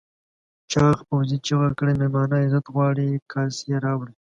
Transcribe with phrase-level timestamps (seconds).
[0.71, 4.15] چاغ پوځي چیغه کړه مېلمانه عزت غواړي کاسې راوړئ.